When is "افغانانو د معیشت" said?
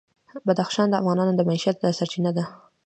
1.01-1.77